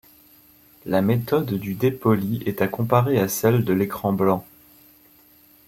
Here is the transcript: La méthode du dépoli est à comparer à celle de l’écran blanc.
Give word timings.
La 0.87 1.03
méthode 1.03 1.53
du 1.53 1.75
dépoli 1.75 2.41
est 2.47 2.63
à 2.63 2.67
comparer 2.67 3.19
à 3.19 3.27
celle 3.27 3.63
de 3.63 3.71
l’écran 3.71 4.13
blanc. 4.13 4.43